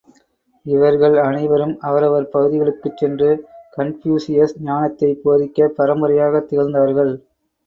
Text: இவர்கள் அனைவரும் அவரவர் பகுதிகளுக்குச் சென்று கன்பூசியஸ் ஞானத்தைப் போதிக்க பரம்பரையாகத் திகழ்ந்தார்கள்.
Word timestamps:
இவர்கள் 0.65 1.17
அனைவரும் 1.19 1.77
அவரவர் 1.79 2.29
பகுதிகளுக்குச் 2.29 2.97
சென்று 2.97 3.29
கன்பூசியஸ் 3.77 4.55
ஞானத்தைப் 4.61 5.21
போதிக்க 5.23 5.71
பரம்பரையாகத் 5.77 6.49
திகழ்ந்தார்கள். 6.49 7.13